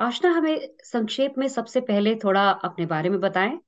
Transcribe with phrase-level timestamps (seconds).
[0.00, 3.58] आशना, हमें संक्षेप में सबसे पहले थोड़ा अपने बारे में बताएँ।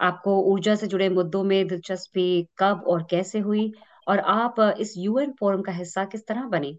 [0.00, 3.72] आपको ऊर्जा से जुड़े मुद्दों में दिलचस्पी कब और कैसे हुई?
[4.08, 6.78] और आप इस यूएन फोरम का हिस्सा किस तरह बने?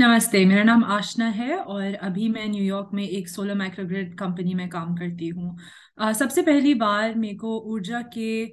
[0.00, 4.68] नमस्ते, मेरा नाम आशना है और अभी मैं न्यूयॉर्क में एक सोलर माइक्रोग्रिड कंपनी में
[4.68, 5.58] काम करती हूँ।
[5.98, 8.52] सबसे पहली बार मेरे को ऊर्जा के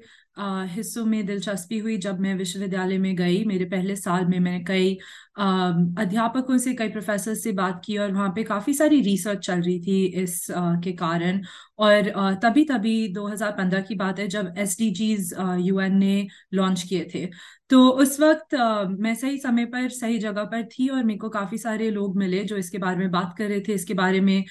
[0.69, 4.93] हिस्सों में दिलचस्पी हुई जब मैं विश्वविद्यालय में गई। मेरे पहले साल में मैंने कई
[5.37, 9.79] अध्यापकों से, कई प्रोफेसर से बात की और वहाँ पे काफ़ी सारी रिसर्च चल रही
[9.81, 10.45] थी इस
[10.83, 11.41] के कारण।
[11.79, 12.09] और
[12.43, 17.25] तभी तभी 2015 की बात है जब एस डी जीज यूएन ने लॉन्च किए थे।
[17.69, 18.55] तो उस वक्त
[18.99, 22.43] मैं सही समय पर, सही जगह पर थी और मेरे को काफ़ी सारे लोग मिले
[22.43, 24.43] जो इसके बारे में बात कर रहे थे, इसके बारे में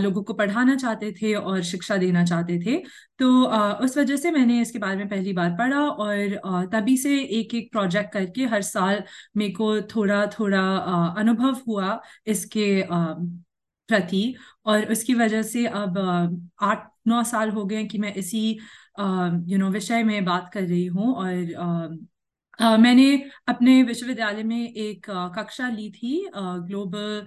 [0.00, 2.76] लोगों को पढ़ाना चाहते थे और शिक्षा देना चाहते थे।
[3.18, 7.18] तो अ, उस वजह से मैंने इसके बारे में पहली बार पढ़ा और तभी से
[7.30, 9.02] एक एक प्रोजेक्ट करके हर साल
[9.36, 13.14] मेरे को थोड़ा थोड़ा अ, अनुभव हुआ इसके अ,
[13.88, 14.34] प्रति
[14.66, 15.98] और उसकी वजह से अब
[16.62, 18.40] आठ नौ साल हो गए कि मैं इसी
[18.98, 21.98] यू नो विषय में बात कर रही हूँ और
[22.58, 23.04] अ, मैंने
[23.48, 27.26] अपने विश्वविद्यालय में एक अ, कक्षा ली थी ग्लोबल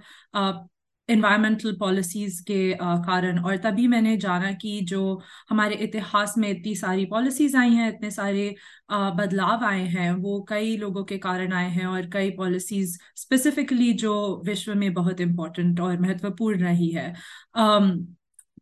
[1.10, 7.04] इन्वायरमेंटल पॉलिसीज़ के कारण। और तभी मैंने जाना कि जो हमारे इतिहास में इतनी सारी
[7.04, 8.54] पॉलिसीज़ आई हैं इतने सारे
[8.92, 14.42] बदलाव आए हैं वो कई लोगों के कारण आए हैं और कई पॉलिसीज़ स्पेसिफिकली जो
[14.46, 17.14] विश्व में बहुत इम्पोर्टेंट और महत्वपूर्ण रही है।
[17.54, 18.06] अम,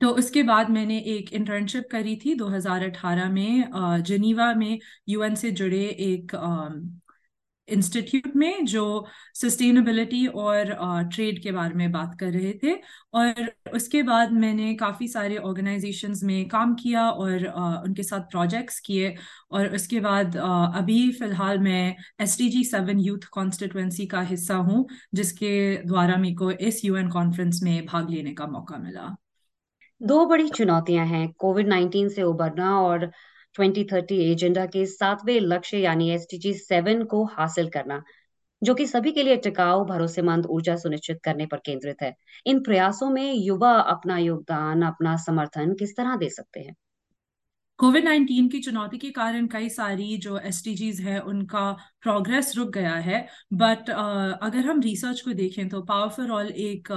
[0.00, 3.64] तो उसके बाद मैंने एक इंटर्नशिप करी थी 2018 में
[4.02, 6.34] जिनीवा में यूएन से जुड़े एक
[7.68, 8.82] इंस्टीट्यूट में जो
[9.34, 10.72] सस्टेनेबिलिटी और
[11.14, 12.74] ट्रेड के बारे में बात कर रहे थे
[13.14, 18.78] और उसके बाद मैंने काफ़ी सारे ऑर्गेनाइजेशंस में काम किया और अ, उनके साथ प्रोजेक्ट्स
[18.80, 19.14] किए
[19.52, 24.54] और उसके बाद अ, अभी फ़िलहाल मैं S T G seven youth constituency का हिस्सा
[24.68, 25.52] हूँ जिसके
[25.86, 29.14] द्वारा मेरे को इस यूएन कॉन्फ्रेंस में भाग लेने का मौका मिला।
[30.00, 33.10] दो बड़ी चुनौतियाँ हैं कोविड 19 से उबरना और
[33.58, 38.02] 2030 एजेंडा के सातवें लक्ष्य यानी एसडीजी सेवन को हासिल करना,
[38.62, 42.14] जो कि सभी के लिए टिकाऊ, भरोसेमंद ऊर्जा सुनिश्चित करने पर केंद्रित है।
[42.46, 46.74] इन प्रयासों में युवा अपना योगदान, अपना समर्थन किस तरह दे सकते हैं?
[47.78, 50.62] कोविड नाइन्टीन की चुनौती के कारण कई सारी जो एस
[51.00, 51.72] है उनका
[52.02, 56.46] प्रोग्रेस रुक गया है। बट uh, अगर हम रिसर्च को देखें तो पावर फॉर ऑल
[56.46, 56.88] एक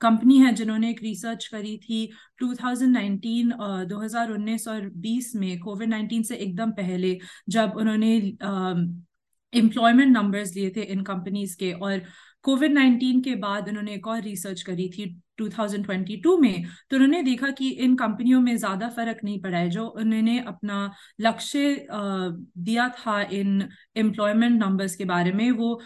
[0.00, 2.12] कंपनी uh, है जिन्होंने एक रिसर्च करी थी
[2.42, 8.16] 2019 अ, 2019 और 20 में कोविड 19 से एकदम पहले जब उन्होंने
[9.54, 12.02] एम्प्लॉयमेंट नंबर्स लिए थे इन कंपनीज़ के और
[12.44, 15.06] कोविड 19 के बाद उन्होंने एक और रिसर्च करी थी
[15.40, 19.86] 2022 में तो उन्होंने देखा कि इन कंपनियों में ज़्यादा फ़र्क नहीं पड़ा है, जो
[19.86, 20.90] उन्होंने अपना
[21.20, 25.80] लक्ष्य दिया था इन एम्प्लॉयमेंट नंबर्स के बारे में, वो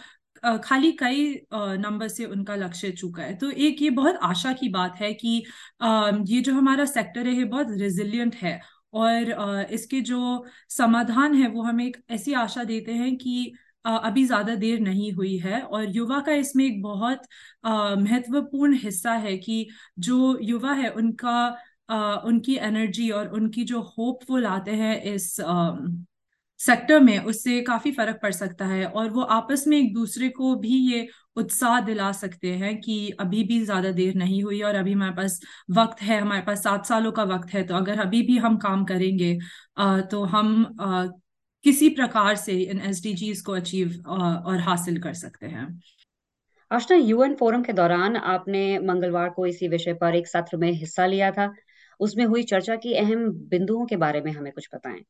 [0.63, 4.95] खाली कई नंबर से उनका लक्ष्य चुका है। तो एक ये बहुत आशा की बात
[4.97, 5.37] है कि
[5.83, 8.59] ये जो हमारा सेक्टर है, ये बहुत रिजिलियंट है
[8.93, 9.31] और
[9.71, 13.53] इसके जो समाधान है, वो हमें एक ऐसी आशा देते हैं कि
[13.85, 17.21] अभी ज़्यादा देर नहीं हुई है और युवा का इसमें एक बहुत
[17.65, 19.65] महत्वपूर्ण हिस्सा है कि
[19.99, 21.37] जो युवा है उनका
[21.89, 25.35] अ, उनकी एनर्जी और उनकी जो होप वो लाते हैं इस
[26.59, 30.53] सेक्टर में उससे काफ़ी फ़र्क पड़ सकता है और वो आपस में एक दूसरे को
[30.57, 31.07] भी ये
[31.37, 35.39] उत्साह दिला सकते हैं कि अभी भी ज़्यादा देर नहीं हुई और अभी हमारे पास
[35.71, 38.83] वक्त है हमारे पास सात सालों का वक्त है तो अगर अभी भी हम काम
[38.85, 39.33] करेंगे
[39.77, 40.63] अ, तो हम
[41.65, 45.67] किसी प्रकार से इन एसडीजीज को अचीव और हासिल कर सकते हैं।
[46.71, 51.05] आशना यूएन फोरम के दौरान आपने मंगलवार को इसी विषय पर एक सत्र में हिस्सा
[51.05, 51.53] लिया था।
[51.99, 55.01] उसमें हुई चर्चा की अहम बिंदुओं के बारे में हमें कुछ बताएँ।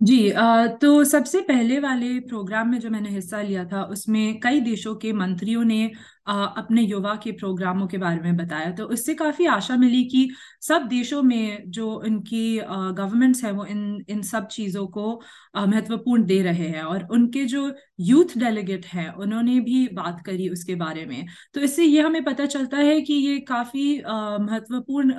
[0.00, 0.32] जी
[0.80, 5.12] तो सबसे पहले वाले प्रोग्राम में जो मैंने हिस्सा लिया था उसमें कई देशों के
[5.12, 5.90] मंत्रियों ने
[6.28, 10.28] अपने युवा के प्रोग्रामों के बारे में बताया। तो उससे काफ़ी आशा मिली कि
[10.62, 15.20] सब देशों में जो उनकी गवर्नमेंट्स है वो इन इन सब चीज़ों को
[15.56, 20.74] महत्वपूर्ण दे रहे हैं और उनके जो यूथ डेलीगेट हैं, उन्होंने भी बात करी उसके
[20.74, 23.98] बारे में। तो इससे ये हमें पता चलता है कि ये काफ़ी
[24.40, 25.12] महत्वपूर्ण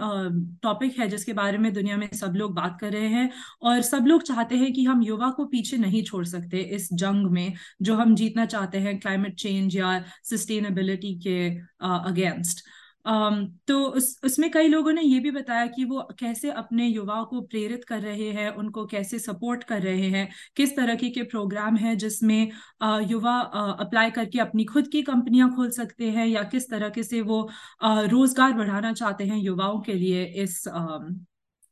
[0.64, 3.30] टॉपिक है जिसके बारे में दुनिया में सब लोग बात कर रहे हैं
[3.62, 7.28] और सब लोग चाहते हैं कि हम युवा को पीछे नहीं छोड़ सकते इस जंग
[7.32, 11.50] में जो हम जीतना चाहते हैं क्लाइमेट चेंज या सस्टेनेबिलिटी के
[11.82, 12.66] अगेंस्ट
[13.10, 17.26] um, तो उस उसमें कई लोगों ने ये भी बताया कि वो कैसे अपने युवाओं
[17.26, 21.76] को प्रेरित कर रहे हैं उनको कैसे सपोर्ट कर रहे हैं किस तरह के प्रोग्राम
[21.76, 22.52] है जिसमें
[22.84, 23.40] uh, युवा
[23.80, 27.22] अप्लाई uh, करके अपनी खुद की कंपनियाँ खोल सकते हैं या किस तरह के से
[27.22, 27.50] वो
[27.86, 31.26] uh, रोज़गार बढ़ाना चाहते हैं युवाओं के लिए इस uh,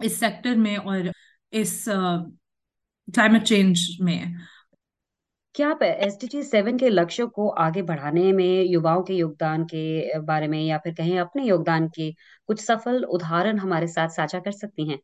[0.04, 1.12] इस सेक्टर में और
[1.54, 1.86] इस
[3.14, 4.36] क्लाइमेट चेंज में।
[5.56, 10.20] क्या आप एस एसडीजी सेवन के लक्ष्यों को आगे बढ़ाने में युवाओं के योगदान के
[10.22, 12.12] बारे में या फिर कहीं अपने योगदान के
[12.50, 15.00] कुछ सफल उदाहरण हमारे साथ साझा कर सकती हैं?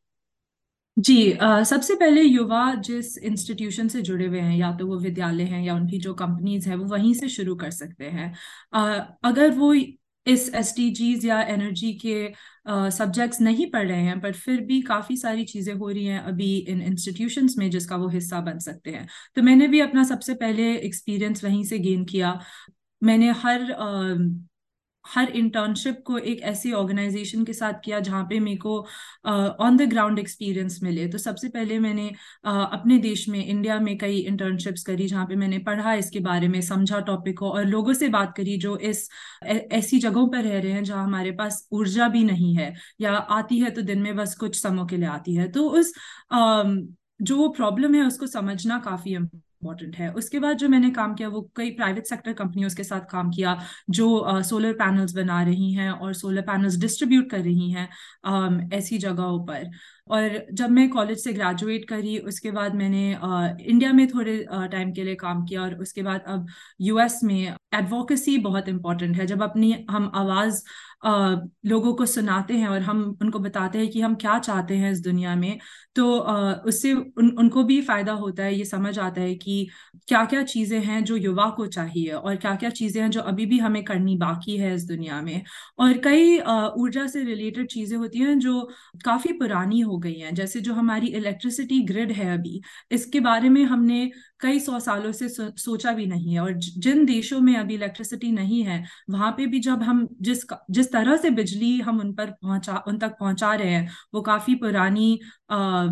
[0.98, 5.44] जी अ, सबसे पहले युवा जिस इंस्टीट्यूशन से जुड़े हुए हैं या तो वो विद्यालय
[5.46, 8.34] हैं या उनकी जो कंपनीज़ हैं वो वहीं से शुरू कर सकते हैं।
[9.24, 9.74] अगर वो
[10.28, 10.76] इस एस
[11.26, 12.34] या एनर्जी के
[12.92, 16.20] सब्जेक्ट्स uh, नहीं पढ़ रहे हैं पर फिर भी काफ़ी सारी चीज़ें हो रही हैं
[16.20, 20.34] अभी इन इंस्टीट्यूशंस में जिसका वो हिस्सा बन सकते हैं। तो मैंने भी अपना सबसे
[20.34, 22.40] पहले एक्सपीरियंस वहीं से गेन किया।
[23.04, 23.72] मैंने हर
[25.08, 28.80] हर इंटर्नशिप को एक ऐसी ऑर्गेनाइजेशन के साथ किया जहाँ पे मेरे को
[29.60, 33.98] ऑन द ग्राउंड एक्सपीरियंस मिले। तो सबसे पहले मैंने uh, अपने देश में इंडिया में
[33.98, 37.94] कई इंटर्नशिप्स करी जहाँ पे मैंने पढ़ा इसके बारे में समझा टॉपिक को और लोगों
[37.94, 39.10] से बात करी जो इस
[39.46, 43.60] ऐसी जगहों पर रह रहे हैं जहाँ हमारे पास ऊर्जा भी नहीं है या आती
[43.60, 45.94] है तो दिन में बस कुछ समय के लिए आती है। तो उस
[46.34, 49.18] uh, जो प्रॉब्लम है उसको समझना काफ़ी
[49.62, 53.02] इंपॉर्टेंट है। उसके बाद जो मैंने काम किया वो कई प्राइवेट सेक्टर कंपनियों के साथ
[53.12, 53.58] काम किया
[53.90, 57.90] जो सोलर uh, पैनल्स बना रही हैं और सोलर पैनल्स डिस्ट्रीब्यूट कर रही हैं
[58.28, 59.70] um, ऐसी जगहों पर।
[60.08, 64.90] और जब मैं कॉलेज से ग्रेजुएट करी उसके बाद मैंने uh, इंडिया में थोड़े टाइम
[64.90, 66.48] uh, के लिए काम किया और उसके बाद अब
[66.82, 70.62] यूएस में एडवोकेसी बहुत इंपॉर्टेंट है। जब अपनी हम आवाज़
[71.04, 75.02] लोगों को सुनाते हैं और हम उनको बताते हैं कि हम क्या चाहते हैं इस
[75.02, 75.58] दुनिया में
[75.96, 76.06] तो
[76.68, 79.68] उससे उन, उनको भी फ़ायदा होता है ये समझ आता है कि
[80.08, 83.46] क्या क्या चीज़ें हैं जो युवा को चाहिए और क्या क्या चीज़ें हैं जो अभी
[83.46, 85.42] भी हमें करनी बाकी है इस दुनिया में।
[85.80, 86.40] और कई
[86.78, 88.62] ऊर्जा से रिलेटेड चीज़ें होती हैं जो
[89.06, 92.62] काफ़ी पुरानी हो गई हैं जैसे जो हमारी इलेक्ट्रिसिटी ग्रिड है अभी
[92.92, 94.10] इसके बारे में हमने
[94.40, 98.32] कई सौ सालों से सो, सोचा भी नहीं है और जिन देशों में अभी इलेक्ट्रिसिटी
[98.32, 102.32] नहीं है वहाँ पे भी जब हम जिस जिस तरह से बिजली हम उन पर
[102.34, 105.20] पहुँचा उन तक पहुँचा रहे हैं वो काफ़ी पुरानी
[105.52, 105.88] आ,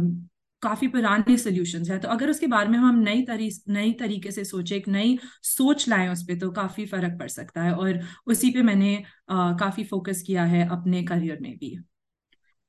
[0.62, 4.44] काफ़ी पुराने सोल्यूशन है। तो अगर उसके बारे में हम नई तरी नई तरीके से
[4.46, 8.50] सोचे एक नई सोच लाए उस पर तो काफ़ी फ़र्क पड़ सकता है और उसी
[8.52, 8.96] पे मैंने
[9.30, 11.78] आ, काफ़ी फोकस किया है अपने करियर में भी।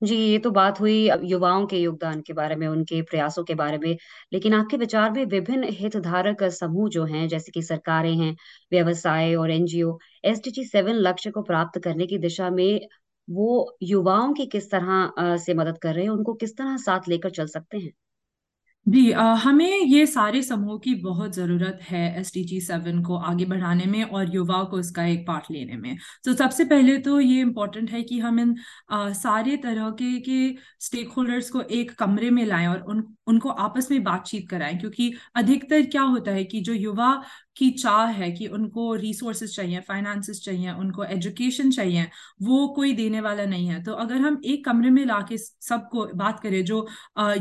[0.03, 3.79] जी, ये तो बात हुई युवाओं के योगदान के बारे में, उनके प्रयासों के बारे
[3.79, 3.97] में।
[4.33, 8.37] लेकिन आपके विचार में विभिन्न हितधारक समूह जो हैं, जैसे कि सरकारें हैं,
[8.73, 12.81] व्यवसाय और NGO, S T SDG seven लक्ष्य को प्राप्त करने की दिशा में
[13.31, 16.11] वो युवाओं की किस तरह से मदद कर रहे हैं?
[16.11, 17.93] उनको किस तरह साथ लेकर चल सकते हैं?
[18.87, 19.11] जी
[19.43, 23.85] हमें ये सारे समूह की बहुत ज़रूरत है एस टी जी सेवन को आगे बढ़ाने
[23.87, 27.91] में और युवाओं को इसका एक पार्ट लेने में। तो सबसे पहले तो ये इम्पोर्टेंट
[27.91, 28.55] है कि हम इन
[28.91, 30.39] आ, सारे तरह के के
[30.81, 35.13] स्टेक होल्डर्स को एक कमरे में लाएँ और उन उनको आपस में बातचीत कराएँ क्योंकि
[35.37, 37.13] अधिकतर क्या होता है कि जो युवा
[37.57, 42.07] की चाह है कि उनको रिसोर्सेज चाहिए फाइनेंसेस चाहिए उनको एजुकेशन चाहिए
[42.43, 46.41] वो कोई देने वाला नहीं है। तो अगर हम एक कमरे में लाके सबको बात
[46.41, 46.87] करें जो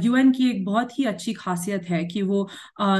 [0.03, 2.47] यूएन की एक बहुत ही अच्छी खासियत है कि वो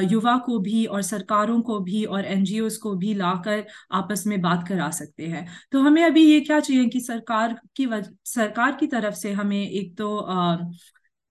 [0.04, 4.68] युवा को भी और सरकारों को भी और एनजीओ को भी लाकर आपस में बात
[4.68, 7.88] करा सकते हैं। तो हमें अभी ये क्या चाहिए कि सरकार की
[8.26, 10.58] सरकार की तरफ़ से हमें एक तो आ,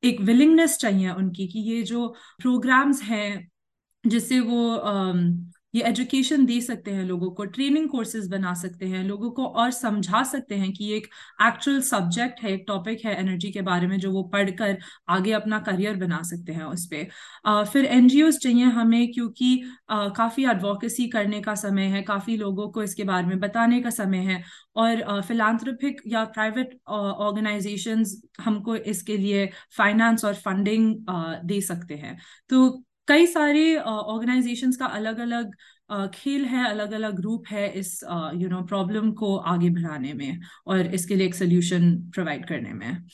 [0.03, 2.09] एक विलिंगनेस चाहिए उनकी कि ये जो
[2.41, 3.49] प्रोग्राम्स हैं
[4.05, 4.61] जिससे वो
[5.79, 9.71] ये एजुकेशन दे सकते हैं लोगों को ट्रेनिंग कोर्सेज बना सकते हैं लोगों को और
[9.71, 11.07] समझा सकते हैं कि एक
[11.43, 14.79] एक्चुअल सब्जेक्ट है एक टॉपिक है एनर्जी के बारे में जो वो पढ़कर
[15.09, 19.51] आगे अपना करियर बना सकते हैं उस पर फिर एनजीओ चाहिए हमें क्योंकि
[19.91, 23.91] आ, काफ़ी एडवोकेसी करने का समय है काफ़ी लोगों को इसके बारे में बताने का
[23.91, 24.43] समय है
[24.77, 30.95] और फिलानथ्रोपिक या प्राइवेट ऑर्गेनाइजेशंस हमको इसके लिए फाइनेंस और फंडिंग
[31.45, 32.19] दे सकते हैं।
[32.51, 35.55] तो कई सारे ऑर्गेनाइजेशंस का अलग अलग
[36.15, 38.01] खेल है अलग अलग ग्रुप है इस
[38.37, 43.09] यू नो प्रॉब्लम को आगे बढ़ाने में और इसके लिए एक सोल्यूशन प्रोवाइड करने में।